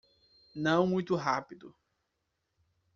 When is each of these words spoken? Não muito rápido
Não 0.55 0.87
muito 0.87 1.15
rápido 1.15 1.75